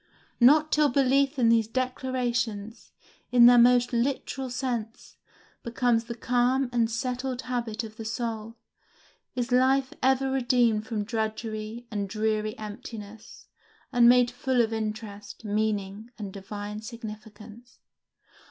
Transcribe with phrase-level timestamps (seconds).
[0.39, 2.91] Not till belief in these declarations,
[3.31, 5.17] in their most literal sense,
[5.61, 8.55] becomes the calm and settled habit of the soul,
[9.35, 13.45] is life ever redeemed from drudgery and dreary emptiness,
[13.93, 17.77] and made full of interest, meaning, and divine significance.